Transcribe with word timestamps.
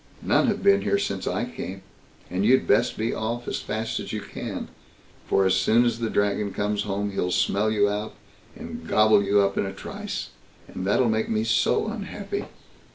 None 0.23 0.47
have 0.47 0.63
been 0.63 0.81
here 0.81 0.97
since 0.97 1.27
I 1.27 1.45
came, 1.45 1.83
and 2.27 2.43
you'd 2.43 2.65
best 2.65 2.97
be 2.97 3.13
off 3.13 3.47
as 3.47 3.59
fast 3.61 3.99
as 3.99 4.11
you 4.11 4.19
can; 4.19 4.69
for 5.27 5.45
as 5.45 5.53
soon 5.55 5.85
as 5.85 5.99
the 5.99 6.09
Dragon 6.09 6.51
comes 6.53 6.81
home, 6.81 7.11
he'll 7.11 7.29
smell 7.29 7.69
you 7.69 7.87
out, 7.87 8.15
and 8.55 8.87
gobble 8.87 9.23
you 9.23 9.41
up 9.41 9.59
in 9.59 9.65
a 9.67 9.73
trice, 9.73 10.29
and 10.67 10.87
that'll 10.87 11.07
make 11.07 11.29
me 11.29 11.43
so 11.43 11.87
unhappy." 11.87 12.45